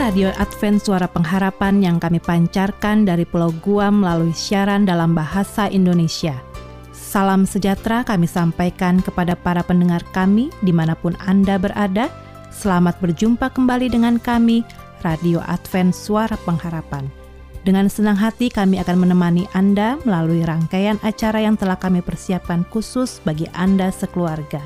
Radio 0.00 0.32
Advent 0.40 0.80
Suara 0.80 1.04
Pengharapan 1.04 1.84
yang 1.84 2.00
kami 2.00 2.16
pancarkan 2.16 3.04
dari 3.04 3.28
Pulau 3.28 3.52
Guam 3.60 4.00
melalui 4.00 4.32
siaran 4.32 4.88
dalam 4.88 5.12
bahasa 5.12 5.68
Indonesia. 5.68 6.40
Salam 6.96 7.44
sejahtera 7.44 8.00
kami 8.00 8.24
sampaikan 8.24 9.04
kepada 9.04 9.36
para 9.36 9.60
pendengar 9.60 10.00
kami 10.16 10.48
di 10.64 10.72
mana 10.72 10.96
pun 10.96 11.12
Anda 11.20 11.60
berada. 11.60 12.08
Selamat 12.48 12.96
berjumpa 13.04 13.52
kembali 13.52 13.92
dengan 13.92 14.16
kami, 14.16 14.64
Radio 15.04 15.44
Advent 15.44 15.92
Suara 15.92 16.40
Pengharapan. 16.40 17.04
Dengan 17.62 17.92
senang 17.92 18.16
hati 18.16 18.48
kami 18.48 18.80
akan 18.80 18.96
menemani 18.96 19.44
Anda 19.52 20.00
melalui 20.08 20.40
rangkaian 20.42 20.96
acara 21.04 21.44
yang 21.44 21.60
telah 21.60 21.76
kami 21.76 22.00
persiapkan 22.00 22.64
khusus 22.72 23.20
bagi 23.28 23.44
Anda 23.52 23.92
sekeluarga. 23.92 24.64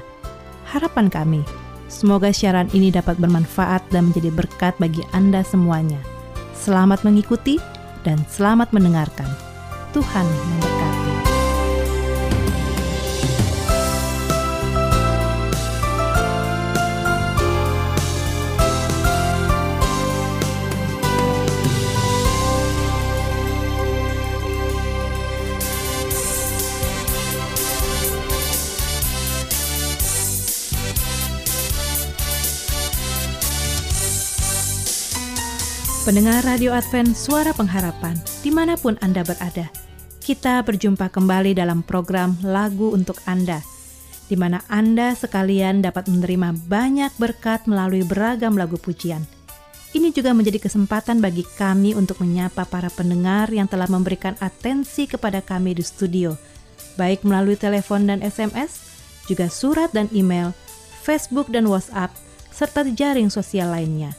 Harapan 0.71 1.11
kami, 1.11 1.43
Semoga 1.87 2.35
siaran 2.35 2.67
ini 2.75 2.91
dapat 2.91 3.17
bermanfaat 3.23 3.87
dan 3.95 4.11
menjadi 4.11 4.35
berkat 4.35 4.75
bagi 4.83 5.07
Anda 5.15 5.47
semuanya. 5.47 5.99
Selamat 6.53 7.07
mengikuti 7.07 7.63
dan 8.03 8.23
selamat 8.27 8.75
mendengarkan. 8.75 9.31
Tuhan 9.95 10.27
memberkati. 10.27 10.76
Pendengar 36.07 36.47
Radio 36.47 36.71
Advent 36.71 37.19
Suara 37.19 37.51
Pengharapan, 37.51 38.15
di 38.39 38.55
mana 38.55 38.79
pun 38.79 38.95
Anda 39.03 39.27
berada, 39.27 39.67
kita 40.23 40.63
berjumpa 40.63 41.11
kembali 41.11 41.59
dalam 41.59 41.83
program 41.83 42.39
Lagu 42.47 42.95
Untuk 42.95 43.19
Anda, 43.27 43.59
di 44.31 44.39
mana 44.39 44.63
Anda 44.71 45.19
sekalian 45.19 45.83
dapat 45.83 46.07
menerima 46.07 46.63
banyak 46.71 47.11
berkat 47.19 47.67
melalui 47.67 48.07
beragam 48.07 48.55
lagu 48.55 48.79
pujian. 48.79 49.27
Ini 49.99 50.15
juga 50.15 50.31
menjadi 50.31 50.63
kesempatan 50.63 51.19
bagi 51.19 51.43
kami 51.43 51.99
untuk 51.99 52.23
menyapa 52.23 52.71
para 52.71 52.87
pendengar 52.87 53.51
yang 53.51 53.67
telah 53.67 53.91
memberikan 53.91 54.39
atensi 54.39 55.11
kepada 55.11 55.43
kami 55.43 55.75
di 55.75 55.83
studio, 55.83 56.39
baik 56.95 57.27
melalui 57.27 57.59
telepon 57.59 58.07
dan 58.07 58.23
SMS, 58.23 58.79
juga 59.27 59.51
surat 59.51 59.91
dan 59.91 60.07
email, 60.15 60.55
Facebook 61.03 61.51
dan 61.51 61.67
WhatsApp, 61.67 62.15
serta 62.55 62.87
jaring 62.95 63.27
sosial 63.27 63.75
lainnya. 63.75 64.15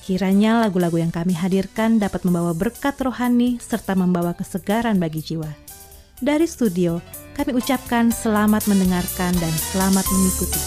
Kiranya 0.00 0.64
lagu-lagu 0.64 0.96
yang 0.96 1.12
kami 1.12 1.36
hadirkan 1.36 2.00
dapat 2.00 2.24
membawa 2.24 2.56
berkat 2.56 2.96
rohani 3.04 3.60
serta 3.60 3.92
membawa 3.92 4.32
kesegaran 4.32 4.96
bagi 4.96 5.20
jiwa. 5.20 5.52
Dari 6.24 6.48
studio, 6.48 7.04
kami 7.36 7.52
ucapkan 7.52 8.08
selamat 8.08 8.64
mendengarkan 8.64 9.36
dan 9.36 9.52
selamat 9.52 10.04
mengikuti. 10.08 10.60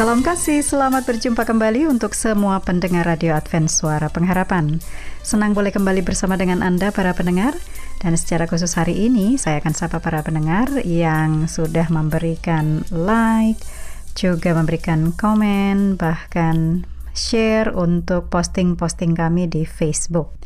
Salam 0.00 0.24
kasih, 0.24 0.64
selamat 0.64 1.04
berjumpa 1.04 1.44
kembali 1.44 1.84
untuk 1.84 2.16
semua 2.16 2.56
pendengar 2.64 3.04
Radio 3.04 3.36
Advent 3.36 3.68
Suara 3.68 4.08
Pengharapan. 4.08 4.80
Senang 5.20 5.52
boleh 5.52 5.68
kembali 5.76 6.00
bersama 6.00 6.40
dengan 6.40 6.64
Anda 6.64 6.88
para 6.88 7.12
pendengar 7.12 7.52
dan 8.00 8.16
secara 8.16 8.48
khusus 8.48 8.72
hari 8.80 8.96
ini 8.96 9.36
saya 9.36 9.60
akan 9.60 9.76
sapa 9.76 10.00
para 10.00 10.24
pendengar 10.24 10.72
yang 10.88 11.44
sudah 11.44 11.84
memberikan 11.92 12.80
like, 12.88 13.60
juga 14.16 14.56
memberikan 14.56 15.12
komen, 15.12 16.00
bahkan 16.00 16.88
share 17.12 17.68
untuk 17.76 18.32
posting-posting 18.32 19.12
kami 19.12 19.52
di 19.52 19.68
Facebook. 19.68 20.39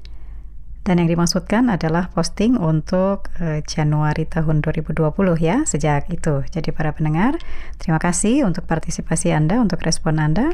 Dan 0.84 1.00
yang 1.00 1.09
dimaksudkan 1.09 1.72
adalah 1.72 2.12
posting 2.12 2.61
untuk 2.61 3.33
uh, 3.41 3.65
Januari 3.65 4.28
tahun 4.28 4.61
2020 4.61 5.00
ya, 5.41 5.65
sejak 5.65 6.12
itu. 6.12 6.45
Jadi 6.53 6.77
para 6.77 6.93
pendengar, 6.93 7.41
terima 7.81 7.97
kasih 7.97 8.45
untuk 8.45 8.69
partisipasi 8.69 9.33
Anda, 9.33 9.65
untuk 9.65 9.81
respon 9.81 10.21
Anda. 10.21 10.53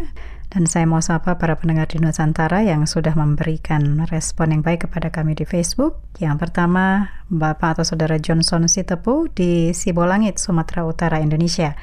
Dan 0.51 0.71
saya 0.71 0.87
mau 0.87 1.03
sapa 1.03 1.35
para 1.35 1.59
pendengar 1.59 1.91
di 1.91 1.99
Nusantara 1.99 2.63
yang 2.63 2.87
sudah 2.87 3.15
memberikan 3.19 4.07
respon 4.07 4.55
yang 4.55 4.63
baik 4.63 4.87
kepada 4.87 5.11
kami 5.11 5.35
di 5.35 5.43
Facebook. 5.43 5.99
Yang 6.23 6.47
pertama, 6.47 7.11
Bapak 7.27 7.79
atau 7.79 7.87
Saudara 7.87 8.15
Johnson 8.19 8.71
Sitepu 8.71 9.31
di 9.35 9.75
Sibolangit, 9.75 10.39
Sumatera 10.39 10.87
Utara, 10.87 11.19
Indonesia. 11.19 11.75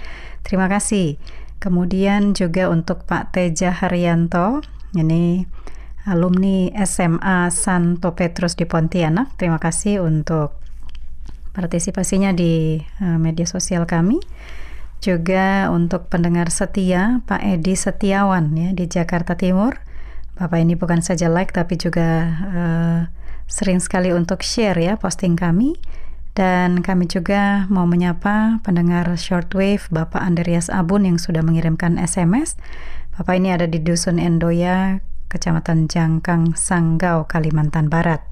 Terima 0.48 0.72
kasih. 0.72 1.20
Kemudian 1.60 2.32
juga 2.32 2.72
untuk 2.72 3.04
Pak 3.04 3.36
Teja 3.36 3.76
Haryanto, 3.76 4.64
ini 4.96 5.44
alumni 6.08 6.72
SMA 6.88 7.52
Santo 7.52 8.16
Petrus 8.16 8.56
di 8.56 8.64
Pontianak. 8.64 9.36
Terima 9.36 9.60
kasih 9.60 10.00
untuk 10.00 10.56
partisipasinya 11.52 12.32
di 12.32 12.80
uh, 13.04 13.20
media 13.20 13.44
sosial 13.44 13.84
kami. 13.84 14.24
Juga 15.04 15.70
untuk 15.70 16.10
pendengar 16.10 16.50
setia 16.50 17.22
Pak 17.30 17.44
Edi 17.44 17.78
Setiawan 17.78 18.56
ya 18.56 18.72
di 18.72 18.88
Jakarta 18.88 19.36
Timur. 19.36 19.78
Bapak 20.40 20.58
ini 20.64 20.74
bukan 20.80 21.04
saja 21.04 21.28
like 21.28 21.52
tapi 21.54 21.76
juga 21.76 22.08
uh, 22.50 23.00
sering 23.46 23.84
sekali 23.84 24.10
untuk 24.16 24.42
share 24.42 24.80
ya 24.80 24.96
posting 24.96 25.36
kami. 25.36 25.76
Dan 26.38 26.86
kami 26.86 27.10
juga 27.10 27.66
mau 27.66 27.90
menyapa 27.90 28.62
pendengar 28.62 29.10
shortwave 29.18 29.90
Bapak 29.90 30.22
Andreas 30.22 30.70
Abun 30.70 31.10
yang 31.10 31.18
sudah 31.18 31.42
mengirimkan 31.42 31.98
SMS. 31.98 32.54
Bapak 33.18 33.42
ini 33.42 33.50
ada 33.50 33.66
di 33.66 33.82
Dusun 33.82 34.22
Endoya, 34.22 35.02
Kecamatan 35.28 35.92
Jangkang, 35.92 36.56
Sanggau, 36.56 37.28
Kalimantan 37.28 37.92
Barat. 37.92 38.24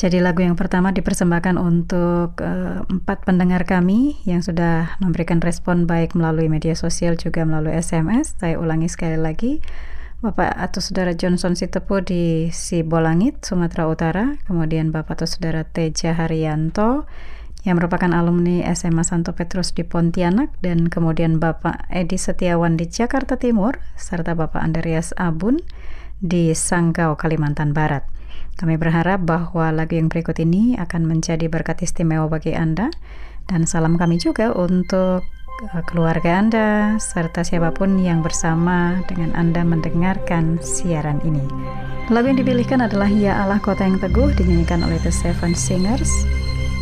Jadi 0.00 0.18
lagu 0.18 0.42
yang 0.42 0.58
pertama 0.58 0.90
dipersembahkan 0.90 1.60
untuk 1.60 2.34
uh, 2.42 2.82
empat 2.90 3.22
pendengar 3.22 3.62
kami 3.62 4.18
yang 4.26 4.42
sudah 4.42 4.98
memberikan 4.98 5.38
respon 5.38 5.86
baik 5.86 6.18
melalui 6.18 6.50
media 6.50 6.74
sosial 6.74 7.14
juga 7.14 7.46
melalui 7.46 7.78
SMS. 7.78 8.34
Saya 8.40 8.58
ulangi 8.58 8.90
sekali 8.90 9.14
lagi. 9.14 9.62
Bapak 10.22 10.54
atau 10.54 10.78
Saudara 10.78 11.14
Johnson 11.14 11.58
Sitepu 11.58 11.98
di 12.02 12.50
Sibolangit, 12.54 13.42
Sumatera 13.42 13.90
Utara. 13.90 14.24
Kemudian 14.46 14.94
Bapak 14.94 15.22
atau 15.22 15.26
Saudara 15.26 15.66
Teja 15.66 16.14
Haryanto 16.14 17.10
yang 17.62 17.78
merupakan 17.78 18.10
alumni 18.10 18.66
SMA 18.74 19.06
Santo 19.06 19.34
Petrus 19.38 19.70
di 19.70 19.86
Pontianak 19.86 20.50
dan 20.66 20.90
kemudian 20.90 21.38
Bapak 21.38 21.86
Edi 21.94 22.18
Setiawan 22.18 22.74
di 22.74 22.90
Jakarta 22.90 23.38
Timur 23.38 23.78
serta 23.94 24.34
Bapak 24.34 24.58
Andreas 24.58 25.14
Abun 25.14 25.62
di 26.22 26.54
Sanggau, 26.54 27.18
Kalimantan 27.18 27.74
Barat. 27.74 28.06
Kami 28.54 28.78
berharap 28.78 29.26
bahwa 29.26 29.74
lagu 29.74 29.98
yang 29.98 30.06
berikut 30.06 30.38
ini 30.38 30.78
akan 30.78 31.10
menjadi 31.10 31.50
berkat 31.50 31.82
istimewa 31.82 32.30
bagi 32.30 32.54
Anda 32.54 32.94
dan 33.50 33.66
salam 33.66 33.98
kami 33.98 34.22
juga 34.22 34.54
untuk 34.54 35.26
uh, 35.66 35.82
keluarga 35.90 36.38
Anda 36.38 36.96
serta 37.02 37.42
siapa 37.42 37.74
pun 37.74 37.98
yang 37.98 38.22
bersama 38.22 39.02
dengan 39.10 39.34
Anda 39.34 39.66
mendengarkan 39.66 40.62
siaran 40.62 41.18
ini. 41.26 41.42
Lagu 42.06 42.30
yang 42.30 42.38
dipilihkan 42.38 42.86
adalah 42.86 43.10
Ya 43.10 43.42
Allah 43.42 43.58
Kota 43.58 43.82
yang 43.82 43.98
Teguh 43.98 44.30
dinyanyikan 44.38 44.86
oleh 44.86 45.02
The 45.02 45.10
Seven 45.10 45.58
Singers 45.58 46.12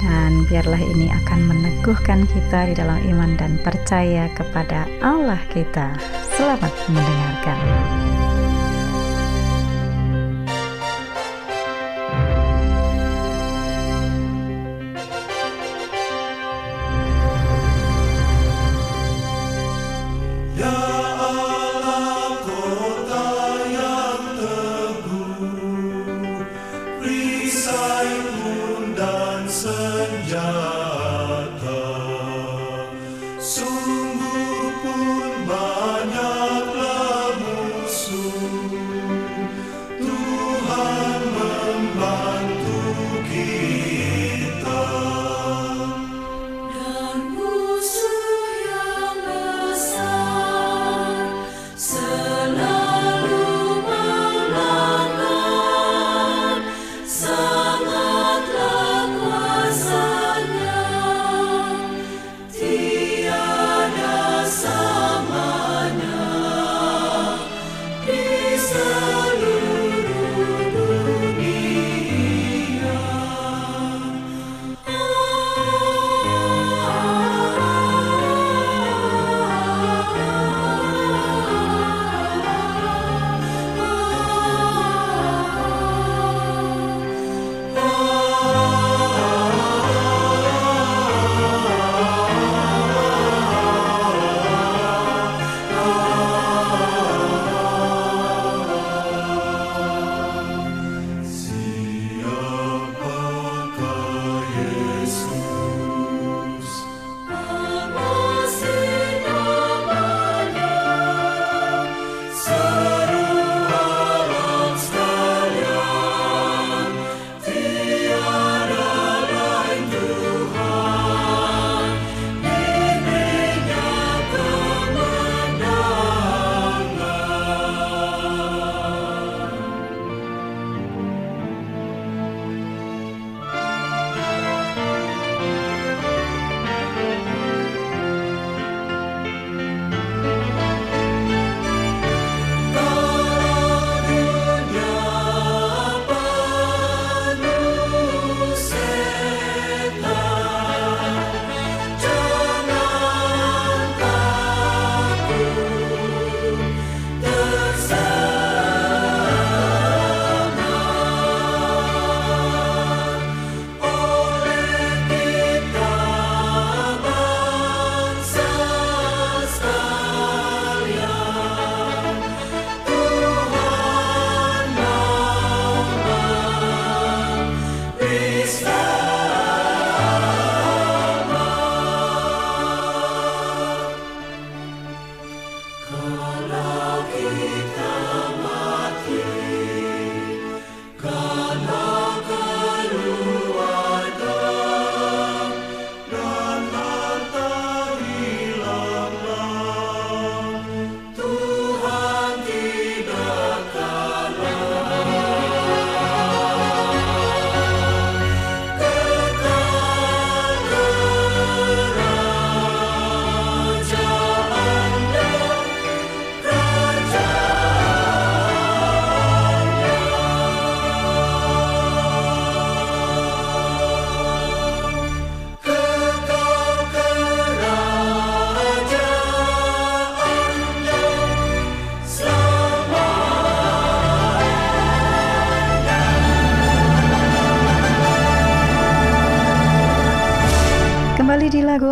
dan 0.05 0.49
biarlah 0.49 0.81
ini 0.81 1.13
akan 1.13 1.49
meneguhkan 1.49 2.25
kita 2.29 2.73
di 2.73 2.75
dalam 2.77 3.01
iman 3.09 3.37
dan 3.41 3.57
percaya 3.61 4.29
kepada 4.33 4.89
Allah 5.01 5.41
kita. 5.53 5.93
Selamat 6.37 6.73
mendengarkan. 6.89 8.20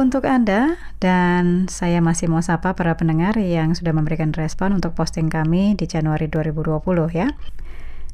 Untuk 0.09 0.25
Anda 0.25 0.81
dan 1.05 1.69
saya 1.69 2.01
masih 2.01 2.33
mau 2.33 2.41
sapa 2.41 2.73
para 2.73 2.97
pendengar 2.97 3.37
yang 3.37 3.77
sudah 3.77 3.93
memberikan 3.93 4.33
respon 4.33 4.73
untuk 4.73 4.97
posting 4.97 5.29
kami 5.29 5.77
di 5.77 5.85
Januari 5.85 6.33
2020 6.33 6.81
ya. 7.13 7.29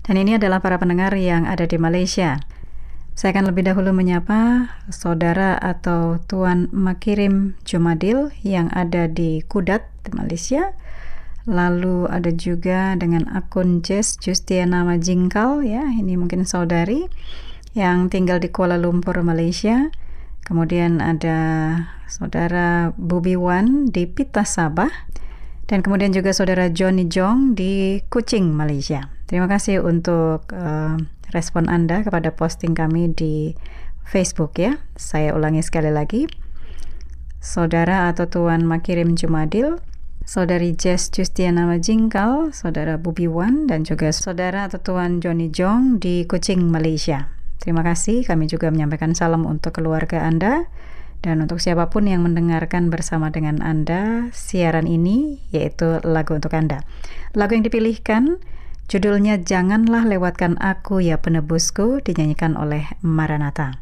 Dan 0.02 0.18
ini 0.18 0.34
adalah 0.34 0.58
para 0.58 0.74
pendengar 0.82 1.14
yang 1.14 1.46
ada 1.46 1.70
di 1.70 1.78
Malaysia. 1.78 2.42
Saya 3.14 3.30
akan 3.30 3.54
lebih 3.54 3.70
dahulu 3.70 3.94
menyapa 3.94 4.74
saudara 4.90 5.54
atau 5.54 6.18
Tuan 6.26 6.66
Makirim 6.74 7.54
Jumadil 7.62 8.34
yang 8.42 8.74
ada 8.74 9.06
di 9.06 9.46
Kudat, 9.46 9.86
Malaysia. 10.10 10.74
Lalu 11.46 12.10
ada 12.10 12.34
juga 12.34 12.98
dengan 12.98 13.30
akun 13.30 13.86
Jess 13.86 14.18
Justiana 14.18 14.82
Majingkal 14.82 15.62
ya, 15.62 15.86
ini 15.94 16.18
mungkin 16.18 16.42
saudari 16.42 17.06
yang 17.70 18.10
tinggal 18.10 18.42
di 18.42 18.50
Kuala 18.50 18.82
Lumpur, 18.82 19.14
Malaysia. 19.22 19.94
Kemudian 20.44 21.00
ada 21.00 21.38
saudara 22.04 22.92
Bubi 23.00 23.32
Wan 23.32 23.88
di 23.88 24.04
Pita 24.04 24.44
Sabah 24.44 24.92
dan 25.64 25.80
kemudian 25.80 26.12
juga 26.12 26.36
saudara 26.36 26.68
Johnny 26.68 27.08
Jong 27.08 27.56
di 27.56 28.04
Kuching, 28.12 28.52
Malaysia. 28.52 29.08
Terima 29.24 29.48
kasih 29.48 29.80
untuk 29.80 30.44
uh, 30.52 31.00
respon 31.32 31.72
Anda 31.72 32.04
kepada 32.04 32.36
posting 32.36 32.76
kami 32.76 33.16
di 33.16 33.56
Facebook 34.04 34.60
ya. 34.60 34.76
Saya 35.00 35.32
ulangi 35.32 35.64
sekali 35.64 35.88
lagi. 35.88 36.28
Saudara 37.40 38.12
atau 38.12 38.28
Tuan 38.28 38.68
Makirim 38.68 39.16
Jumadil, 39.16 39.80
Saudari 40.28 40.76
Jess 40.76 41.08
Justiana 41.08 41.64
Majingkal, 41.64 42.52
Saudara 42.52 43.00
Bubi 43.00 43.28
Wan, 43.28 43.64
dan 43.68 43.84
juga 43.84 44.12
Saudara 44.12 44.68
atau 44.68 44.80
Tuan 44.80 45.24
Johnny 45.24 45.48
Jong 45.48 46.00
di 46.00 46.28
Kuching, 46.28 46.68
Malaysia. 46.68 47.32
Terima 47.64 47.80
kasih, 47.80 48.28
kami 48.28 48.44
juga 48.44 48.68
menyampaikan 48.68 49.16
salam 49.16 49.48
untuk 49.48 49.80
keluarga 49.80 50.28
Anda 50.28 50.68
dan 51.24 51.40
untuk 51.40 51.64
siapa 51.64 51.88
pun 51.88 52.04
yang 52.04 52.20
mendengarkan 52.20 52.92
bersama 52.92 53.32
dengan 53.32 53.64
Anda 53.64 54.28
siaran 54.36 54.84
ini, 54.84 55.40
yaitu 55.48 55.96
lagu 56.04 56.36
untuk 56.36 56.52
Anda. 56.52 56.84
Lagu 57.32 57.56
yang 57.56 57.64
dipilihkan 57.64 58.36
Judulnya 58.84 59.40
Janganlah 59.40 60.04
Lewatkan 60.04 60.60
Aku 60.60 61.00
Ya 61.00 61.16
Penebusku 61.16 62.04
dinyanyikan 62.04 62.52
oleh 62.52 62.84
Maranatha. 63.00 63.80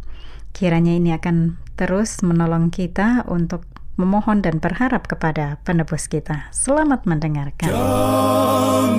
Kiranya 0.54 0.94
ini 0.94 1.10
akan 1.10 1.58
terus 1.74 2.22
menolong 2.22 2.70
kita 2.70 3.26
untuk 3.26 3.66
memohon 3.98 4.46
dan 4.46 4.62
berharap 4.62 5.10
kepada 5.10 5.58
penebus 5.66 6.06
kita. 6.06 6.46
Selamat 6.54 7.02
mendengarkan. 7.02 7.66
Janganlah 7.66 8.94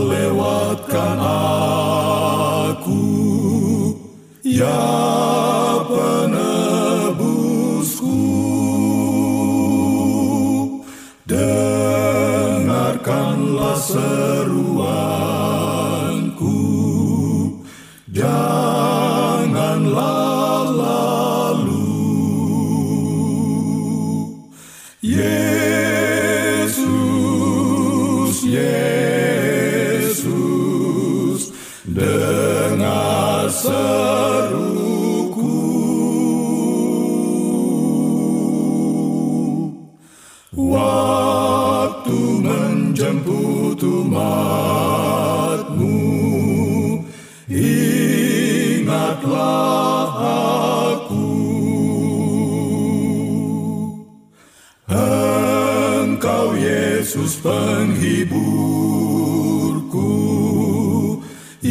lewatkan 0.00 1.16
aku 1.20 3.01
ya 4.52 5.71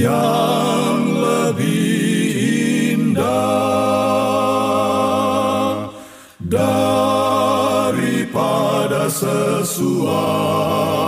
Yang 0.02 1.14
lebih 1.14 2.34
indah 2.98 3.46
daripada 6.42 7.86
sesuatu 9.06 11.01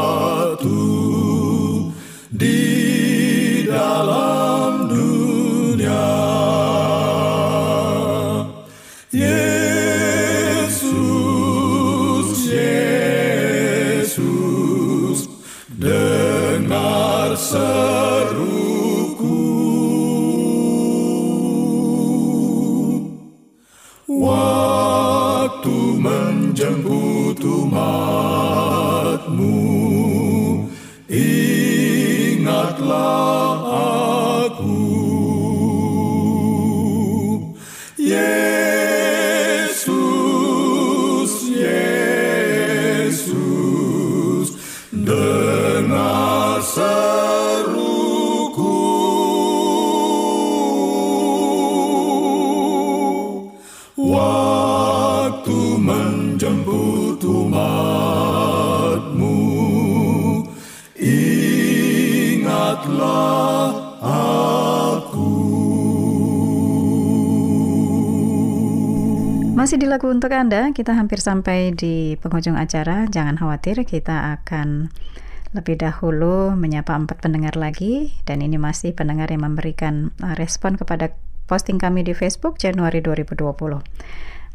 Masih 69.74 69.90
di 69.90 69.90
lagu 69.90 70.06
untuk 70.06 70.30
Anda, 70.30 70.70
kita 70.70 70.94
hampir 70.94 71.18
sampai 71.18 71.74
di 71.74 72.14
penghujung 72.22 72.54
acara. 72.54 73.10
Jangan 73.10 73.42
khawatir, 73.42 73.82
kita 73.90 74.38
akan 74.38 74.94
lebih 75.58 75.82
dahulu 75.82 76.54
menyapa 76.54 76.94
empat 76.94 77.26
pendengar 77.26 77.58
lagi. 77.58 78.14
Dan 78.22 78.46
ini 78.46 78.62
masih 78.62 78.94
pendengar 78.94 79.34
yang 79.34 79.50
memberikan 79.50 80.14
uh, 80.22 80.38
respon 80.38 80.78
kepada 80.78 81.18
posting 81.50 81.82
kami 81.82 82.06
di 82.06 82.14
Facebook 82.14 82.62
Januari 82.62 83.02
2020. 83.02 83.50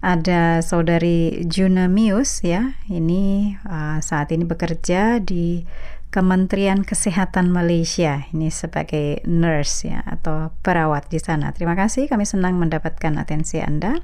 Ada 0.06 0.62
saudari 0.62 1.42
Juna 1.50 1.90
Mius 1.90 2.46
ya, 2.46 2.78
ini 2.86 3.58
uh, 3.66 3.98
saat 3.98 4.30
ini 4.30 4.46
bekerja 4.46 5.18
di 5.18 5.66
Kementerian 6.14 6.86
Kesehatan 6.86 7.50
Malaysia. 7.50 8.22
Ini 8.30 8.54
sebagai 8.54 9.26
nurse 9.26 9.90
ya 9.90 9.98
atau 10.06 10.54
perawat 10.62 11.10
di 11.10 11.18
sana. 11.18 11.50
Terima 11.50 11.74
kasih, 11.74 12.06
kami 12.06 12.22
senang 12.22 12.54
mendapatkan 12.54 13.18
atensi 13.18 13.58
Anda. 13.58 13.98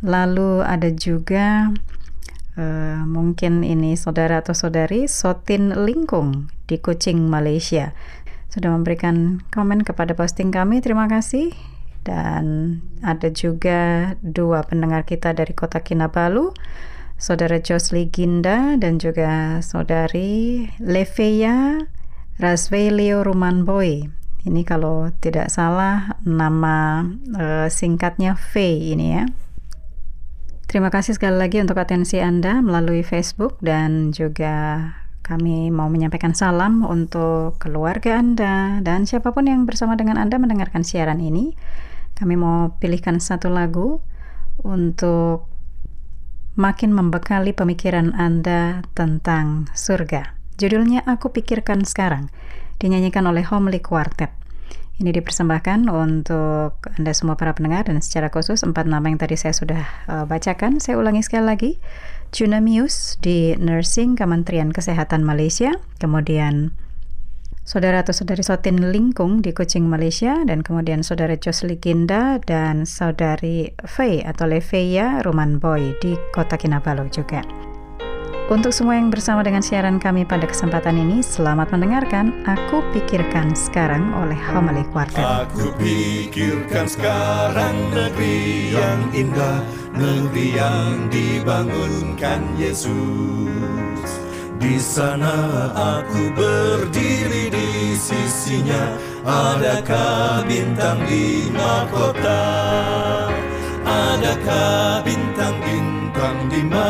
Lalu 0.00 0.64
ada 0.64 0.88
juga 0.88 1.68
uh, 2.56 3.00
mungkin 3.04 3.60
ini 3.60 3.96
saudara 4.00 4.40
atau 4.40 4.56
saudari 4.56 5.04
Sotin 5.04 5.76
Lingkung 5.76 6.48
di 6.64 6.80
Kuching, 6.80 7.28
Malaysia. 7.28 7.92
Sudah 8.48 8.72
memberikan 8.72 9.44
komen 9.52 9.84
kepada 9.84 10.16
posting 10.16 10.50
kami, 10.50 10.80
terima 10.80 11.06
kasih. 11.06 11.52
Dan 12.00 12.80
ada 13.04 13.28
juga 13.28 14.12
dua 14.24 14.64
pendengar 14.64 15.04
kita 15.04 15.36
dari 15.36 15.52
kota 15.52 15.84
Kinabalu, 15.84 16.56
saudara 17.20 17.60
Josli 17.60 18.08
Ginda 18.08 18.80
dan 18.80 18.96
juga 18.96 19.60
saudari 19.60 20.64
Levea 20.80 21.84
Rasvelio 22.40 23.20
Rumanboy. 23.20 24.08
Ini 24.40 24.64
kalau 24.64 25.12
tidak 25.20 25.52
salah 25.52 26.16
nama 26.24 27.04
uh, 27.36 27.68
singkatnya 27.68 28.40
V 28.40 28.64
ini 28.96 29.20
ya. 29.20 29.28
Terima 30.70 30.86
kasih 30.86 31.18
sekali 31.18 31.34
lagi 31.34 31.58
untuk 31.58 31.82
atensi 31.82 32.22
Anda 32.22 32.62
melalui 32.62 33.02
Facebook 33.02 33.58
dan 33.58 34.14
juga 34.14 34.86
kami 35.26 35.66
mau 35.74 35.90
menyampaikan 35.90 36.30
salam 36.30 36.86
untuk 36.86 37.58
keluarga 37.58 38.22
Anda 38.22 38.78
dan 38.78 39.02
siapa 39.02 39.34
pun 39.34 39.50
yang 39.50 39.66
bersama 39.66 39.98
dengan 39.98 40.14
Anda 40.14 40.38
mendengarkan 40.38 40.86
siaran 40.86 41.18
ini. 41.18 41.58
Kami 42.14 42.38
mau 42.38 42.78
pilihkan 42.78 43.18
satu 43.18 43.50
lagu 43.50 43.98
untuk 44.62 45.50
makin 46.54 46.94
membekali 46.94 47.50
pemikiran 47.50 48.14
Anda 48.14 48.86
tentang 48.94 49.66
surga. 49.74 50.38
Judulnya 50.54 51.02
Aku 51.02 51.34
Pikirkan 51.34 51.82
Sekarang, 51.82 52.30
dinyanyikan 52.78 53.26
oleh 53.26 53.42
Homely 53.42 53.82
Quartet. 53.82 54.39
Ini 55.00 55.16
dipersembahkan 55.16 55.88
untuk 55.88 56.76
Anda 56.92 57.12
semua 57.16 57.32
para 57.40 57.56
pendengar 57.56 57.88
dan 57.88 58.04
secara 58.04 58.28
khusus 58.28 58.60
empat 58.60 58.84
nama 58.84 59.08
yang 59.08 59.16
tadi 59.16 59.32
saya 59.32 59.56
sudah 59.56 59.82
uh, 60.04 60.24
bacakan. 60.28 60.76
Saya 60.76 61.00
ulangi 61.00 61.24
sekali 61.24 61.44
lagi. 61.48 61.70
Junamius 62.30 63.18
di 63.18 63.58
Nursing 63.58 64.14
Kementerian 64.14 64.70
Kesehatan 64.70 65.26
Malaysia, 65.26 65.74
kemudian 65.98 66.76
Saudara 67.64 68.02
atau 68.02 68.10
Saudari 68.10 68.42
Sotin 68.42 68.90
Lingkung 68.90 69.46
di 69.46 69.54
Kucing, 69.54 69.86
Malaysia, 69.86 70.42
dan 70.46 70.66
kemudian 70.66 71.06
Saudara 71.06 71.38
Josli 71.38 71.78
Ginda 71.78 72.42
dan 72.42 72.82
Saudari 72.82 73.72
Fei 73.86 74.26
atau 74.26 74.50
Lefeya 74.50 75.22
Ruman 75.22 75.62
Boy 75.62 75.94
di 76.02 76.18
Kota 76.34 76.58
Kinabalu 76.58 77.06
juga. 77.14 77.69
Untuk 78.50 78.74
semua 78.74 78.98
yang 78.98 79.14
bersama 79.14 79.46
dengan 79.46 79.62
siaran 79.62 80.02
kami 80.02 80.26
pada 80.26 80.42
kesempatan 80.42 80.98
ini, 80.98 81.22
selamat 81.22 81.70
mendengarkan 81.70 82.34
Aku 82.50 82.82
Pikirkan 82.90 83.54
Sekarang 83.54 84.10
oleh 84.18 84.34
Homily 84.34 84.82
Quartet. 84.90 85.22
Aku 85.22 85.70
pikirkan 85.78 86.90
sekarang 86.90 87.78
negeri 87.94 88.74
yang 88.74 89.00
indah, 89.14 89.62
negeri 89.94 90.58
yang 90.58 91.06
dibangunkan 91.14 92.42
Yesus. 92.58 94.18
Di 94.58 94.82
sana 94.82 95.70
aku 95.70 96.34
berdiri 96.34 97.54
di 97.54 97.94
sisinya 97.94 98.98
Adakah 99.24 100.44
bintang 100.44 101.00
di 101.08 101.48
mahkota 101.48 102.44
Adakah 103.88 105.00
bintang-bintang 105.00 106.36
di 106.52 106.60
mahkotaku 106.68 106.89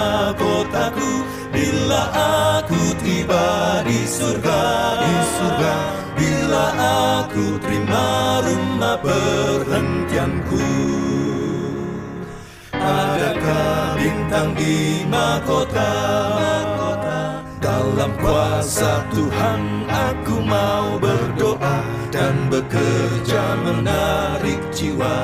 Bila 1.91 2.07
aku 2.71 2.95
tiba 3.03 3.83
di 3.83 4.07
surga 4.07 4.63
Di 5.03 5.15
surga. 5.35 5.75
Bila 6.15 6.67
aku 7.27 7.59
terima 7.59 8.39
rumah 8.47 8.95
perhentianku. 9.03 10.71
Adakah 12.71 13.99
bintang 13.99 14.55
di 14.55 15.03
mahkota? 15.11 15.91
Dalam 17.59 18.15
kuasa 18.23 19.03
Tuhan 19.11 19.91
aku 19.91 20.47
mau 20.47 20.95
berdoa 20.95 21.83
dan 22.15 22.55
bekerja 22.55 23.67
menarik 23.67 24.63
jiwa 24.71 25.19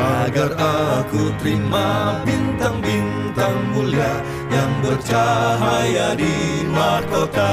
Agar 0.00 0.56
aku 0.56 1.28
terima 1.44 2.16
bintang-bintang 2.24 3.56
mulia 3.76 4.24
yang 4.48 4.72
bercahaya 4.80 6.16
di 6.16 6.64
mahkota. 6.72 7.52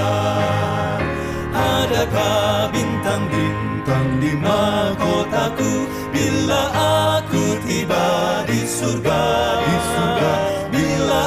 Adakah 1.51 2.71
bintang-bintang 2.71 4.07
di 4.23 4.31
mahkotaku 4.39 5.91
Bila 6.15 6.63
aku 7.11 7.59
tiba 7.67 8.07
di 8.47 8.63
surga? 8.63 9.23
Di 9.59 9.75
surga. 9.91 10.33
Bila 10.71 11.23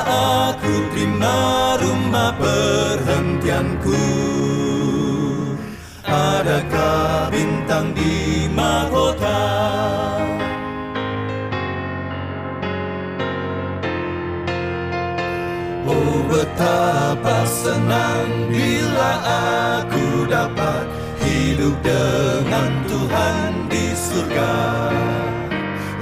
aku 0.48 0.72
terima 0.96 1.36
rumah 1.84 2.32
perhentianku? 2.40 4.08
Adakah 6.08 7.28
bintang 7.28 7.92
di 7.92 8.48
mahkota 8.48 9.40
betapa 16.60 17.48
senang 17.48 18.52
bila 18.52 19.12
aku 19.64 20.28
dapat 20.28 20.84
hidup 21.24 21.72
dengan 21.80 22.84
Tuhan 22.84 23.64
di 23.72 23.96
surga. 23.96 24.56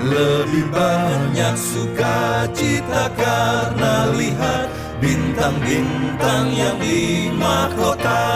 Lebih 0.02 0.66
banyak 0.74 1.54
sukacita 1.54 3.06
karena 3.14 4.10
lihat 4.18 4.66
bintang-bintang 4.98 6.50
yang 6.50 6.74
di 6.82 7.30
mahkota. 7.38 8.26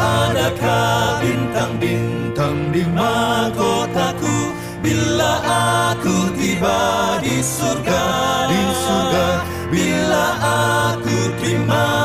Adakah 0.00 1.20
bintang-bintang 1.20 2.72
di 2.72 2.88
mahkotaku 2.88 4.56
Bila 4.80 5.44
aku 6.00 6.32
tiba 6.40 7.20
di 7.20 7.44
surga? 7.44 8.04
Di 8.48 8.62
surga 8.80 9.49
Bila 9.70 10.34
aku 10.98 11.30
terima 11.38 11.99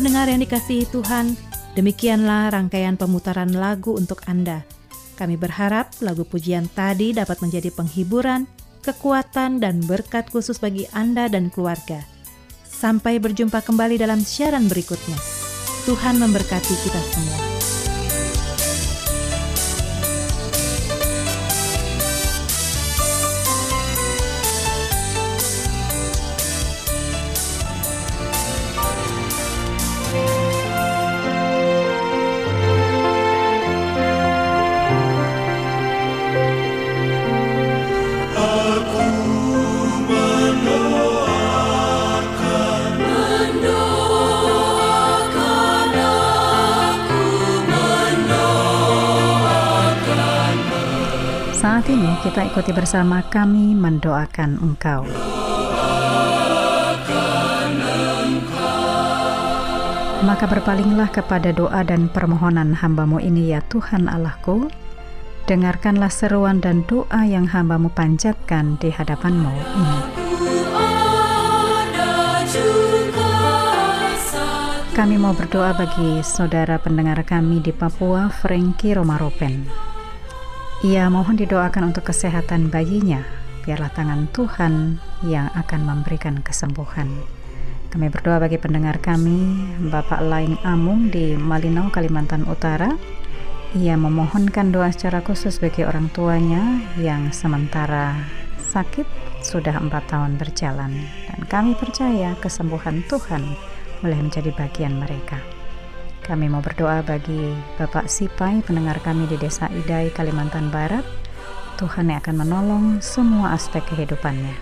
pendengar 0.00 0.32
yang 0.32 0.40
dikasihi 0.40 0.88
Tuhan, 0.88 1.36
demikianlah 1.76 2.56
rangkaian 2.56 2.96
pemutaran 2.96 3.52
lagu 3.52 3.92
untuk 3.92 4.24
Anda. 4.24 4.64
Kami 5.20 5.36
berharap 5.36 5.92
lagu 6.00 6.24
pujian 6.24 6.72
tadi 6.72 7.12
dapat 7.12 7.44
menjadi 7.44 7.68
penghiburan, 7.68 8.48
kekuatan, 8.80 9.60
dan 9.60 9.84
berkat 9.84 10.32
khusus 10.32 10.56
bagi 10.56 10.88
Anda 10.96 11.28
dan 11.28 11.52
keluarga. 11.52 12.00
Sampai 12.64 13.20
berjumpa 13.20 13.60
kembali 13.60 14.00
dalam 14.00 14.24
siaran 14.24 14.72
berikutnya. 14.72 15.20
Tuhan 15.84 16.16
memberkati 16.16 16.74
kita 16.80 17.00
semua. 17.12 17.49
Ini 52.00 52.16
kita 52.24 52.48
ikuti 52.48 52.72
bersama 52.72 53.20
kami 53.28 53.76
mendoakan 53.76 54.56
engkau. 54.64 55.04
Maka 60.24 60.44
berpalinglah 60.48 61.12
kepada 61.12 61.52
doa 61.52 61.84
dan 61.84 62.08
permohonan 62.08 62.72
hambamu 62.72 63.20
ini 63.20 63.52
ya 63.52 63.60
Tuhan 63.68 64.08
Allahku. 64.08 64.72
Dengarkanlah 65.44 66.08
seruan 66.08 66.64
dan 66.64 66.88
doa 66.88 67.20
yang 67.28 67.44
hambamu 67.44 67.92
panjatkan 67.92 68.80
di 68.80 68.88
hadapanmu 68.88 69.52
ini. 69.52 69.98
Kami 74.96 75.16
mau 75.20 75.36
berdoa 75.36 75.76
bagi 75.76 76.24
saudara 76.24 76.80
pendengar 76.80 77.20
kami 77.28 77.60
di 77.60 77.72
Papua, 77.72 78.32
Frankie 78.32 78.96
Romaropen. 78.96 79.90
Ia 80.80 81.12
mohon 81.12 81.36
didoakan 81.36 81.92
untuk 81.92 82.08
kesehatan 82.08 82.72
bayinya. 82.72 83.20
Biarlah 83.68 83.92
tangan 83.92 84.32
Tuhan 84.32 84.96
yang 85.20 85.52
akan 85.52 85.84
memberikan 85.84 86.40
kesembuhan. 86.40 87.20
Kami 87.92 88.08
berdoa 88.08 88.40
bagi 88.40 88.56
pendengar 88.56 88.96
kami, 88.96 89.60
Bapak 89.92 90.24
Laing 90.24 90.56
Amung 90.64 91.12
di 91.12 91.36
Malinau, 91.36 91.92
Kalimantan 91.92 92.48
Utara. 92.48 92.96
Ia 93.76 94.00
memohonkan 94.00 94.72
doa 94.72 94.88
secara 94.88 95.20
khusus 95.20 95.60
bagi 95.60 95.84
orang 95.84 96.08
tuanya 96.16 96.80
yang 96.96 97.28
sementara 97.28 98.16
sakit 98.72 99.04
sudah 99.44 99.76
empat 99.76 100.08
tahun 100.08 100.40
berjalan. 100.40 100.96
Dan 101.28 101.40
kami 101.44 101.76
percaya 101.76 102.32
kesembuhan 102.40 103.04
Tuhan 103.04 103.44
boleh 104.00 104.16
menjadi 104.16 104.48
bagian 104.56 104.96
mereka. 104.96 105.59
Kami 106.30 106.46
mau 106.46 106.62
berdoa 106.62 107.02
bagi 107.02 107.58
Bapak 107.74 108.06
Sipai, 108.06 108.62
pendengar 108.62 109.02
kami 109.02 109.26
di 109.26 109.34
Desa 109.34 109.66
Idai, 109.66 110.14
Kalimantan 110.14 110.70
Barat. 110.70 111.02
Tuhan 111.74 112.06
yang 112.06 112.22
akan 112.22 112.46
menolong 112.46 112.84
semua 113.02 113.50
aspek 113.58 113.82
kehidupannya. 113.90 114.54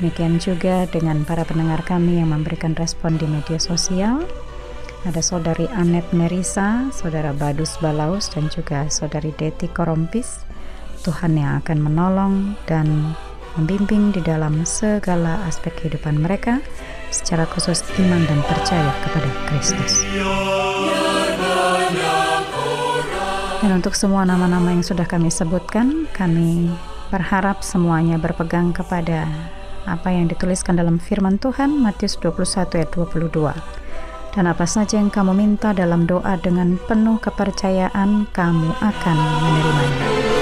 Demikian 0.00 0.40
juga 0.40 0.88
dengan 0.88 1.28
para 1.28 1.44
pendengar 1.44 1.84
kami 1.84 2.24
yang 2.24 2.32
memberikan 2.32 2.72
respon 2.72 3.20
di 3.20 3.28
media 3.28 3.60
sosial. 3.60 4.24
Ada 5.04 5.20
saudari 5.20 5.68
Anet 5.76 6.08
Merisa, 6.16 6.88
saudara 6.88 7.36
Badus 7.36 7.76
Balaus, 7.84 8.32
dan 8.32 8.48
juga 8.48 8.88
saudari 8.88 9.36
Deti 9.36 9.68
Korompis. 9.68 10.40
Tuhan 11.04 11.36
yang 11.36 11.60
akan 11.60 11.84
menolong 11.84 12.56
dan 12.64 13.12
membimbing 13.60 14.08
di 14.16 14.24
dalam 14.24 14.64
segala 14.64 15.44
aspek 15.44 15.84
kehidupan 15.84 16.16
mereka, 16.16 16.64
secara 17.10 17.48
khusus 17.48 17.84
iman 18.00 18.22
dan 18.28 18.40
percaya 18.44 18.92
kepada 19.04 19.28
Kristus. 19.48 20.04
Dan 23.58 23.70
untuk 23.74 23.98
semua 23.98 24.22
nama-nama 24.22 24.70
yang 24.70 24.86
sudah 24.86 25.04
kami 25.04 25.34
sebutkan, 25.34 26.06
kami 26.14 26.70
berharap 27.10 27.66
semuanya 27.66 28.14
berpegang 28.20 28.70
kepada 28.70 29.26
apa 29.88 30.12
yang 30.12 30.28
dituliskan 30.28 30.76
dalam 30.76 31.00
firman 31.00 31.40
Tuhan 31.40 31.80
Matius 31.80 32.20
21 32.20 32.78
ayat 32.78 32.90
22. 32.94 33.88
Dan 34.36 34.44
apa 34.46 34.68
saja 34.68 35.00
yang 35.00 35.10
kamu 35.10 35.34
minta 35.34 35.74
dalam 35.74 36.06
doa 36.06 36.38
dengan 36.38 36.78
penuh 36.86 37.18
kepercayaan, 37.18 38.30
kamu 38.30 38.70
akan 38.78 39.16
menerimanya. 39.42 40.37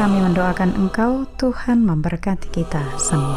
Kami 0.00 0.16
mendoakan 0.16 0.80
engkau, 0.80 1.28
Tuhan 1.36 1.84
memberkati 1.84 2.48
kita 2.48 2.80
semua. 2.96 3.36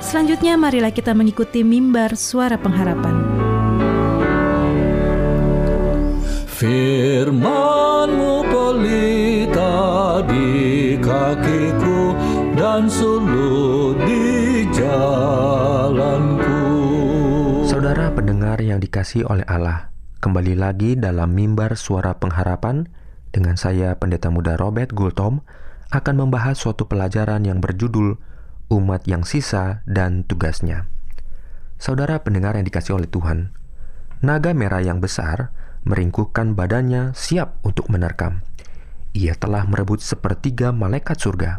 Selanjutnya 0.00 0.56
marilah 0.56 0.96
kita 0.96 1.12
mengikuti 1.12 1.60
mimbar 1.60 2.16
suara 2.16 2.56
pengharapan. 2.56 3.20
Firmanmu 6.48 8.32
pelita 8.48 10.24
di 10.24 10.96
kakiku 10.96 11.89
jalanku. 14.90 16.54
Saudara 17.70 18.10
pendengar 18.10 18.58
yang 18.58 18.82
dikasih 18.82 19.22
oleh 19.30 19.46
Allah, 19.46 19.94
kembali 20.18 20.58
lagi 20.58 20.98
dalam 20.98 21.30
mimbar 21.30 21.78
suara 21.78 22.18
pengharapan 22.18 22.90
dengan 23.30 23.54
saya 23.54 23.94
Pendeta 23.94 24.34
Muda 24.34 24.58
Robert 24.58 24.90
Gultom 24.90 25.46
akan 25.90 26.14
membahas 26.26 26.58
suatu 26.58 26.86
pelajaran 26.90 27.46
yang 27.46 27.62
berjudul 27.62 28.18
umat 28.70 29.02
yang 29.10 29.26
sisa, 29.26 29.82
dan 29.84 30.22
tugasnya. 30.22 30.86
Saudara 31.82 32.22
pendengar 32.22 32.54
yang 32.54 32.62
dikasih 32.62 33.02
oleh 33.02 33.10
Tuhan, 33.10 33.50
naga 34.22 34.54
merah 34.54 34.78
yang 34.78 35.02
besar 35.02 35.50
meringkukkan 35.82 36.54
badannya 36.54 37.10
siap 37.18 37.58
untuk 37.66 37.90
menerkam. 37.90 38.46
Ia 39.10 39.34
telah 39.34 39.66
merebut 39.66 39.98
sepertiga 39.98 40.70
malaikat 40.70 41.18
surga. 41.18 41.58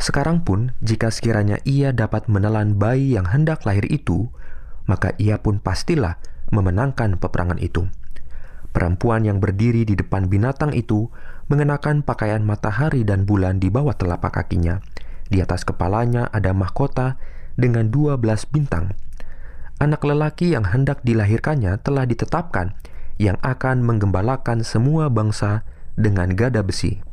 Sekarang 0.00 0.40
pun, 0.48 0.72
jika 0.80 1.12
sekiranya 1.12 1.60
ia 1.68 1.92
dapat 1.92 2.24
menelan 2.32 2.80
bayi 2.80 3.12
yang 3.12 3.28
hendak 3.28 3.68
lahir 3.68 3.84
itu, 3.92 4.32
maka 4.88 5.12
ia 5.20 5.36
pun 5.36 5.60
pastilah 5.60 6.16
memenangkan 6.48 7.20
peperangan 7.20 7.60
itu. 7.60 7.84
Perempuan 8.72 9.28
yang 9.28 9.44
berdiri 9.44 9.84
di 9.84 9.92
depan 9.92 10.32
binatang 10.32 10.72
itu 10.72 11.12
mengenakan 11.52 12.00
pakaian 12.00 12.40
matahari 12.40 13.04
dan 13.04 13.28
bulan 13.28 13.60
di 13.60 13.68
bawah 13.68 13.92
telapak 13.92 14.40
kakinya, 14.40 14.80
di 15.28 15.44
atas 15.44 15.68
kepalanya 15.68 16.32
ada 16.32 16.56
mahkota 16.56 17.20
dengan 17.60 17.92
dua 17.92 18.16
belas 18.16 18.48
bintang. 18.48 18.96
Anak 19.82 20.00
lelaki 20.00 20.56
yang 20.56 20.64
hendak 20.64 21.04
dilahirkannya 21.04 21.76
telah 21.82 22.08
ditetapkan 22.08 22.72
yang 23.20 23.36
akan 23.44 23.84
menggembalakan 23.84 24.64
semua 24.64 25.12
bangsa 25.12 25.66
dengan 25.98 26.32
gada 26.32 26.64
besi. 26.64 27.04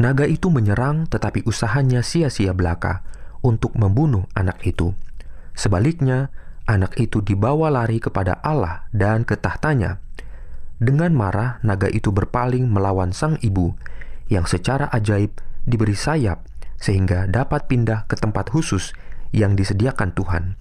Naga 0.00 0.24
itu 0.24 0.48
menyerang 0.48 1.04
tetapi 1.08 1.44
usahanya 1.44 2.00
sia-sia 2.00 2.56
belaka 2.56 3.04
untuk 3.44 3.76
membunuh 3.76 4.24
anak 4.32 4.62
itu. 4.64 4.96
Sebaliknya, 5.52 6.32
anak 6.64 6.96
itu 6.96 7.20
dibawa 7.20 7.68
lari 7.68 8.00
kepada 8.00 8.40
Allah 8.40 8.88
dan 8.94 9.26
ke 9.28 9.36
tahtanya. 9.36 10.00
Dengan 10.82 11.14
marah, 11.14 11.62
naga 11.62 11.86
itu 11.92 12.10
berpaling 12.10 12.66
melawan 12.66 13.14
sang 13.14 13.38
ibu 13.44 13.76
yang 14.32 14.48
secara 14.48 14.88
ajaib 14.90 15.36
diberi 15.68 15.94
sayap 15.94 16.42
sehingga 16.82 17.30
dapat 17.30 17.70
pindah 17.70 18.10
ke 18.10 18.18
tempat 18.18 18.50
khusus 18.50 18.90
yang 19.30 19.54
disediakan 19.54 20.10
Tuhan. 20.16 20.58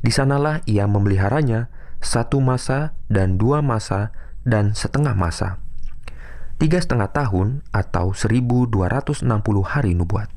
Di 0.00 0.08
sanalah 0.08 0.64
ia 0.64 0.88
memeliharanya 0.88 1.68
satu 2.00 2.40
masa 2.40 2.96
dan 3.12 3.36
dua 3.36 3.60
masa 3.60 4.16
dan 4.48 4.72
setengah 4.72 5.12
masa. 5.12 5.60
Tiga 6.60 6.76
setengah 6.76 7.08
tahun 7.08 7.64
atau 7.72 8.12
1260 8.12 9.24
hari 9.64 9.96
nubuat. 9.96 10.28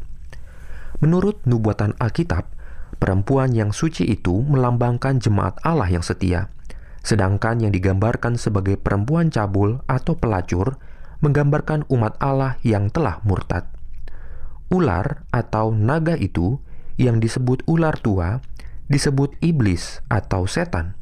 Menurut 1.04 1.44
nubuatan 1.44 2.00
Alkitab, 2.00 2.48
perempuan 2.96 3.52
yang 3.52 3.76
suci 3.76 4.08
itu 4.08 4.32
melambangkan 4.32 5.20
jemaat 5.20 5.60
Allah 5.68 5.92
yang 5.92 6.00
setia, 6.00 6.48
sedangkan 7.04 7.60
yang 7.60 7.76
digambarkan 7.76 8.40
sebagai 8.40 8.80
perempuan 8.80 9.36
cabul 9.36 9.84
atau 9.92 10.16
pelacur 10.16 10.80
menggambarkan 11.20 11.84
umat 11.92 12.16
Allah 12.24 12.56
yang 12.64 12.88
telah 12.88 13.20
murtad. 13.28 13.68
Ular 14.72 15.28
atau 15.28 15.76
naga 15.76 16.16
itu 16.16 16.64
yang 16.96 17.20
disebut 17.20 17.68
ular 17.68 18.00
tua 18.00 18.40
disebut 18.88 19.36
iblis 19.44 20.00
atau 20.08 20.48
setan, 20.48 20.96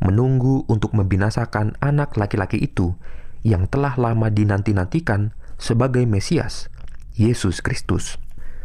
menunggu 0.00 0.64
untuk 0.64 0.96
membinasakan 0.96 1.76
anak 1.84 2.16
laki-laki 2.16 2.56
itu 2.56 2.96
yang 3.42 3.66
telah 3.66 3.94
lama 3.98 4.30
dinanti-nantikan 4.30 5.34
sebagai 5.58 6.02
Mesias, 6.06 6.70
Yesus 7.14 7.62
Kristus. 7.62 8.18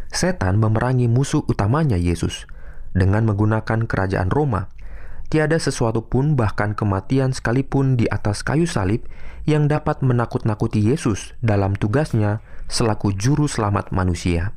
Setan 0.10 0.58
memerangi 0.58 1.12
musuh 1.12 1.44
utamanya 1.46 2.00
Yesus 2.00 2.48
dengan 2.96 3.28
menggunakan 3.30 3.86
kerajaan 3.86 4.32
Roma. 4.34 4.74
Tiada 5.28 5.60
sesuatu 5.60 6.08
pun 6.08 6.40
bahkan 6.40 6.72
kematian 6.72 7.36
sekalipun 7.36 8.00
di 8.00 8.08
atas 8.08 8.48
kayu 8.48 8.64
salib 8.64 9.04
yang 9.44 9.68
dapat 9.68 10.00
menakut-nakuti 10.00 10.80
Yesus 10.80 11.36
dalam 11.44 11.76
tugasnya 11.76 12.40
selaku 12.72 13.12
juru 13.12 13.52
selamat 13.52 13.92
manusia. 13.92 14.56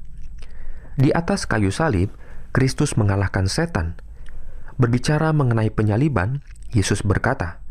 Di 0.95 1.11
atas 1.11 1.51
kayu 1.51 1.75
salib, 1.75 2.15
Kristus 2.55 2.95
mengalahkan 2.95 3.51
setan. 3.51 3.99
Berbicara 4.79 5.35
mengenai 5.35 5.71
penyaliban, 5.75 6.43
Yesus 6.71 7.03
berkata, 7.03 7.63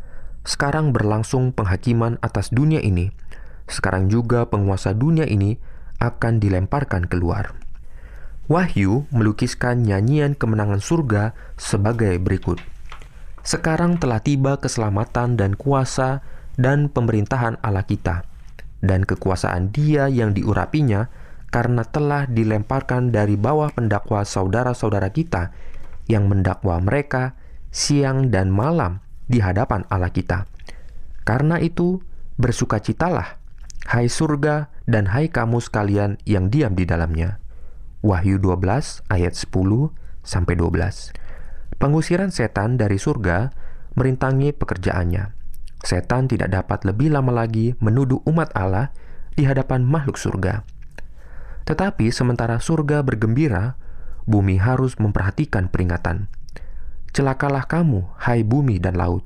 "Sekarang 0.47 0.91
berlangsung 0.95 1.51
penghakiman 1.55 2.19
atas 2.23 2.51
dunia 2.53 2.79
ini. 2.79 3.11
Sekarang 3.69 4.09
juga 4.09 4.47
penguasa 4.47 4.95
dunia 4.95 5.27
ini 5.27 5.59
akan 6.03 6.39
dilemparkan 6.39 7.07
keluar." 7.07 7.55
Wahyu 8.49 9.05
melukiskan 9.13 9.85
nyanyian 9.85 10.33
kemenangan 10.33 10.81
surga 10.81 11.37
sebagai 11.53 12.17
berikut. 12.17 12.57
Sekarang 13.45 14.01
telah 14.01 14.19
tiba 14.25 14.57
keselamatan 14.57 15.37
dan 15.37 15.53
kuasa 15.53 16.25
dan 16.57 16.89
pemerintahan 16.89 17.61
Allah 17.61 17.85
kita 17.85 18.25
dan 18.83 19.03
kekuasaan 19.03 19.71
dia 19.71 20.07
yang 20.07 20.35
diurapinya 20.35 21.11
karena 21.49 21.83
telah 21.83 22.29
dilemparkan 22.29 23.11
dari 23.11 23.35
bawah 23.35 23.73
pendakwa 23.73 24.23
saudara-saudara 24.23 25.09
kita 25.11 25.51
yang 26.05 26.29
mendakwa 26.29 26.77
mereka 26.81 27.35
siang 27.69 28.33
dan 28.33 28.49
malam 28.49 29.03
di 29.29 29.39
hadapan 29.39 29.85
Allah 29.93 30.09
kita. 30.09 30.49
Karena 31.23 31.61
itu, 31.61 32.01
bersukacitalah, 32.41 33.37
hai 33.93 34.09
surga 34.09 34.73
dan 34.89 35.13
hai 35.13 35.29
kamu 35.29 35.61
sekalian 35.61 36.17
yang 36.25 36.49
diam 36.49 36.73
di 36.73 36.89
dalamnya. 36.89 37.37
Wahyu 38.01 38.41
12 38.41 39.05
ayat 39.13 39.37
10 39.37 39.93
sampai 40.25 40.57
12. 40.57 41.13
Pengusiran 41.77 42.33
setan 42.33 42.75
dari 42.75 42.97
surga 42.97 43.53
merintangi 43.93 44.51
pekerjaannya. 44.51 45.31
Setan 45.79 46.27
tidak 46.27 46.51
dapat 46.51 46.83
lebih 46.83 47.13
lama 47.13 47.31
lagi 47.31 47.77
menuduh 47.79 48.19
umat 48.27 48.51
Allah 48.51 48.91
di 49.37 49.47
hadapan 49.47 49.87
makhluk 49.87 50.19
surga. 50.19 50.67
Tetapi 51.63 52.11
sementara 52.11 52.59
surga 52.59 53.05
bergembira, 53.05 53.79
bumi 54.27 54.59
harus 54.59 54.97
memperhatikan 54.99 55.71
peringatan. 55.71 56.27
Celakalah 57.15 57.65
kamu, 57.65 58.05
hai 58.21 58.45
bumi 58.45 58.77
dan 58.77 58.97
laut, 58.97 59.25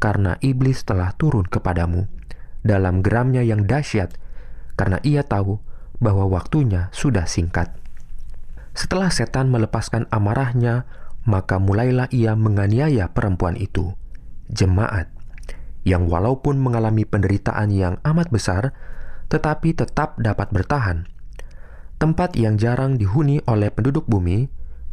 karena 0.00 0.40
iblis 0.40 0.82
telah 0.86 1.12
turun 1.14 1.44
kepadamu 1.44 2.08
dalam 2.64 3.00
geramnya 3.04 3.44
yang 3.44 3.64
dahsyat, 3.68 4.16
karena 4.74 4.98
ia 5.06 5.22
tahu 5.22 5.60
bahwa 5.98 6.26
waktunya 6.30 6.90
sudah 6.94 7.26
singkat. 7.26 7.74
Setelah 8.74 9.10
setan 9.10 9.50
melepaskan 9.50 10.06
amarahnya, 10.14 10.86
maka 11.26 11.58
mulailah 11.58 12.08
ia 12.14 12.38
menganiaya 12.38 13.10
perempuan 13.10 13.58
itu, 13.58 13.92
jemaat 14.48 15.10
yang 15.88 16.04
walaupun 16.04 16.60
mengalami 16.60 17.08
penderitaan 17.08 17.72
yang 17.72 17.96
amat 18.04 18.28
besar, 18.28 18.76
tetapi 19.32 19.72
tetap 19.72 20.20
dapat 20.20 20.52
bertahan. 20.52 21.08
tempat 21.98 22.38
yang 22.38 22.54
jarang 22.54 22.94
dihuni 22.94 23.42
oleh 23.50 23.74
penduduk 23.74 24.06
bumi, 24.06 24.46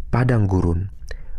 padang 0.10 0.50
gurun, 0.50 0.90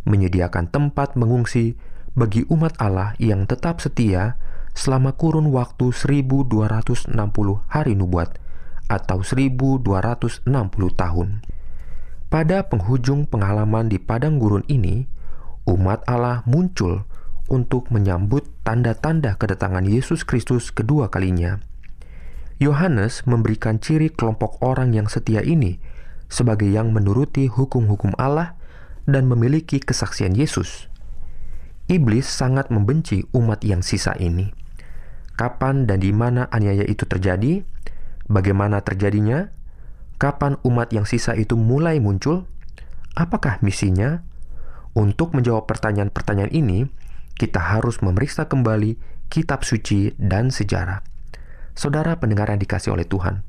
menyediakan 0.06 0.70
tempat 0.70 1.18
mengungsi 1.18 1.76
bagi 2.16 2.48
umat 2.48 2.78
Allah 2.80 3.12
yang 3.20 3.44
tetap 3.44 3.84
setia 3.84 4.40
selama 4.72 5.12
kurun 5.12 5.52
waktu 5.52 5.92
1260 5.92 7.12
hari 7.68 7.92
nubuat 7.92 8.40
atau 8.86 9.20
1260 9.20 10.46
tahun. 10.96 11.28
Pada 12.26 12.66
penghujung 12.66 13.26
pengalaman 13.26 13.86
di 13.86 13.98
padang 14.02 14.38
gurun 14.40 14.66
ini, 14.66 15.06
umat 15.66 16.02
Allah 16.10 16.42
muncul 16.46 17.06
untuk 17.46 17.90
menyambut 17.94 18.46
tanda-tanda 18.66 19.38
kedatangan 19.38 19.86
Yesus 19.86 20.26
Kristus 20.26 20.74
kedua 20.74 21.06
kalinya. 21.10 21.62
Yohanes 22.56 23.28
memberikan 23.28 23.78
ciri 23.78 24.08
kelompok 24.08 24.58
orang 24.64 24.96
yang 24.96 25.06
setia 25.06 25.44
ini 25.44 25.76
sebagai 26.26 26.66
yang 26.66 26.90
menuruti 26.90 27.46
hukum-hukum 27.46 28.16
Allah 28.18 28.55
dan 29.06 29.30
memiliki 29.30 29.78
kesaksian 29.78 30.34
Yesus. 30.34 30.90
Iblis 31.86 32.26
sangat 32.26 32.74
membenci 32.74 33.22
umat 33.30 33.62
yang 33.62 33.80
sisa 33.80 34.18
ini. 34.18 34.50
Kapan 35.38 35.86
dan 35.86 36.02
di 36.02 36.10
mana 36.10 36.50
aniaya 36.50 36.82
itu 36.82 37.06
terjadi? 37.06 37.62
Bagaimana 38.26 38.82
terjadinya? 38.82 39.54
Kapan 40.18 40.58
umat 40.66 40.90
yang 40.90 41.06
sisa 41.06 41.38
itu 41.38 41.54
mulai 41.54 42.02
muncul? 42.02 42.50
Apakah 43.14 43.62
misinya? 43.62 44.26
Untuk 44.96 45.36
menjawab 45.36 45.68
pertanyaan-pertanyaan 45.70 46.50
ini, 46.50 46.88
kita 47.36 47.60
harus 47.60 48.00
memeriksa 48.00 48.48
kembali 48.48 48.96
kitab 49.28 49.62
suci 49.62 50.16
dan 50.16 50.50
sejarah. 50.50 51.04
Saudara 51.76 52.16
pendengar 52.16 52.48
yang 52.48 52.58
dikasih 52.58 52.96
oleh 52.96 53.04
Tuhan, 53.04 53.44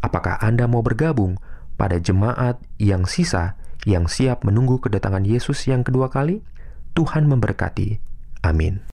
apakah 0.00 0.38
Anda 0.38 0.70
mau 0.70 0.86
bergabung 0.86 1.42
pada 1.74 1.98
jemaat 1.98 2.62
yang 2.78 3.10
sisa 3.10 3.58
yang 3.84 4.08
siap 4.08 4.44
menunggu 4.44 4.80
kedatangan 4.80 5.24
Yesus 5.24 5.64
yang 5.68 5.84
kedua 5.84 6.08
kali? 6.12 6.40
Tuhan 6.96 7.28
memberkati. 7.28 8.00
Amin. 8.44 8.84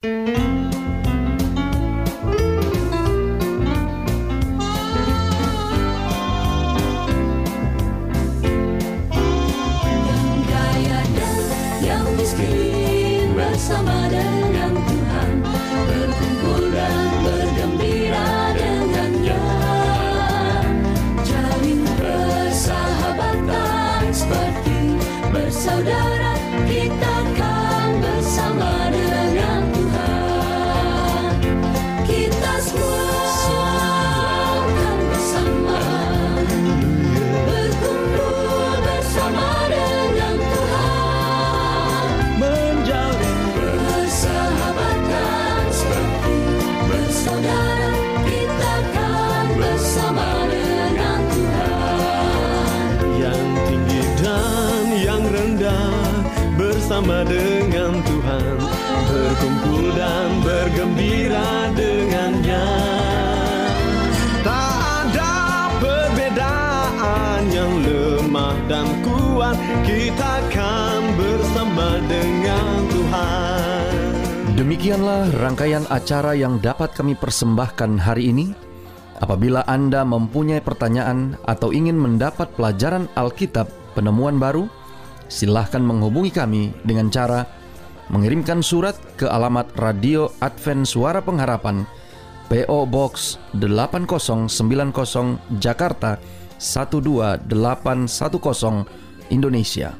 Bersama 56.92 57.24
dengan 57.24 58.04
Tuhan. 58.04 58.56
Berkumpul 59.08 59.84
dan 59.96 60.28
bergembira 60.44 61.72
dengannya. 61.72 62.68
Tak 64.44 64.76
ada 65.08 65.32
perbedaan 65.80 67.48
yang 67.48 67.72
lemah 67.80 68.56
dan 68.68 68.84
kuat. 69.00 69.56
Kita 69.88 70.44
akan 70.52 71.00
bersama 71.16 71.96
dengan 72.12 72.68
Tuhan. 72.92 73.92
Demikianlah 74.60 75.32
rangkaian 75.40 75.88
acara 75.88 76.36
yang 76.36 76.60
dapat 76.60 76.92
kami 76.92 77.16
persembahkan 77.16 78.04
hari 78.04 78.36
ini. 78.36 78.52
Apabila 79.16 79.64
Anda 79.64 80.04
mempunyai 80.04 80.60
pertanyaan 80.60 81.40
atau 81.48 81.72
ingin 81.72 81.96
mendapat 81.96 82.52
pelajaran 82.52 83.08
Alkitab 83.16 83.96
penemuan 83.96 84.36
baru, 84.36 84.68
silahkan 85.32 85.80
menghubungi 85.80 86.28
kami 86.28 86.76
dengan 86.84 87.08
cara 87.08 87.48
mengirimkan 88.12 88.60
surat 88.60 88.92
ke 89.16 89.24
alamat 89.24 89.72
Radio 89.80 90.28
Advent 90.44 90.84
Suara 90.84 91.24
Pengharapan 91.24 91.88
PO 92.52 92.84
Box 92.84 93.40
8090 93.56 94.52
Jakarta 95.56 96.20
12810 96.60 97.48
Indonesia. 99.32 99.96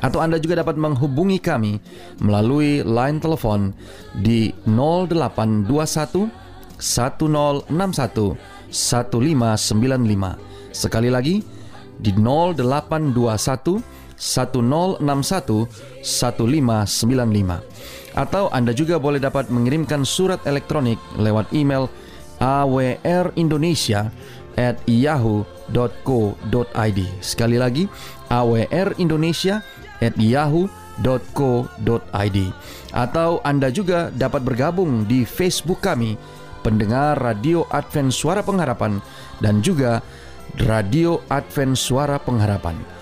Atau 0.00 0.24
Anda 0.24 0.40
juga 0.40 0.64
dapat 0.64 0.80
menghubungi 0.80 1.36
kami 1.36 1.76
melalui 2.24 2.80
line 2.80 3.20
telepon 3.20 3.76
di 4.24 4.56
0821 4.64 6.32
1061 6.80 7.68
1595 8.72 10.72
sekali 10.72 11.12
lagi 11.12 11.44
di 12.00 12.16
0821 12.16 14.00
1061 14.22 15.02
1595 15.02 17.82
atau 18.12 18.52
Anda 18.52 18.76
juga 18.76 19.00
boleh 19.00 19.18
dapat 19.18 19.48
mengirimkan 19.48 20.04
surat 20.04 20.44
elektronik 20.44 21.00
lewat 21.16 21.48
email 21.50 21.88
awrindonesia 22.38 24.12
Sekali 27.24 27.56
lagi 27.56 27.88
awrindonesia 28.28 29.64
Atau 32.92 33.30
Anda 33.40 33.68
juga 33.72 34.12
dapat 34.12 34.42
bergabung 34.44 35.08
di 35.08 35.24
Facebook 35.24 35.80
kami 35.80 36.20
Pendengar 36.60 37.16
Radio 37.16 37.64
Advent 37.72 38.12
Suara 38.12 38.44
Pengharapan 38.44 39.00
Dan 39.40 39.64
juga 39.64 40.04
Radio 40.60 41.24
Advent 41.32 41.80
Suara 41.80 42.20
Pengharapan 42.20 43.01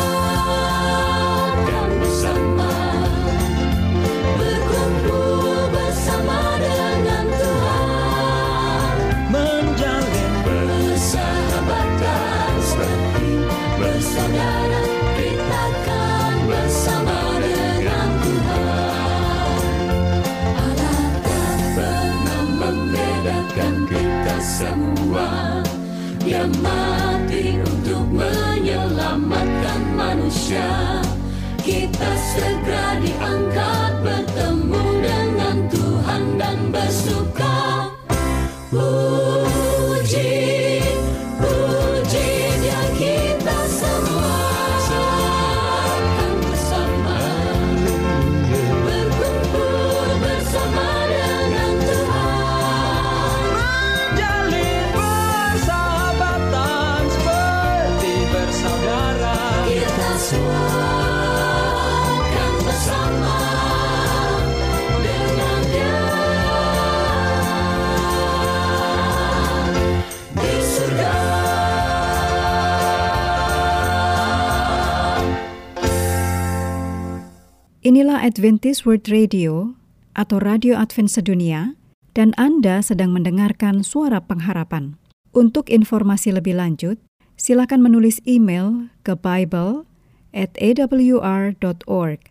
segera 32.31 32.99
diangkat 32.99 33.91
bertemu 34.03 34.83
dengan 35.03 35.55
Tuhan 35.71 36.23
dan 36.39 36.57
bersuka. 36.71 37.59
Inilah 38.71 39.40
Adventist 78.21 78.85
World 78.85 79.09
Radio 79.09 79.73
atau 80.13 80.37
Radio 80.37 80.77
Advent 80.77 81.09
Sedunia 81.09 81.73
dan 82.13 82.37
Anda 82.37 82.85
sedang 82.85 83.17
mendengarkan 83.17 83.81
suara 83.81 84.21
pengharapan. 84.21 85.01
Untuk 85.33 85.73
informasi 85.73 86.29
lebih 86.29 86.53
lanjut, 86.53 87.01
silakan 87.33 87.81
menulis 87.81 88.21
email 88.29 88.93
ke 89.01 89.17
Bible 89.17 89.89
at 90.37 90.53
awr.org 90.61 92.21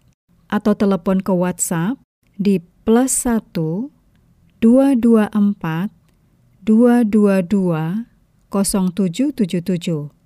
atau 0.46 0.72
telepon 0.79 1.18
ke 1.18 1.35
WhatsApp 1.35 1.98
di 2.38 2.62
plus 2.87 3.11
1 3.26 3.50
224 4.62 5.90
222 6.62 8.07
0777 8.55 10.19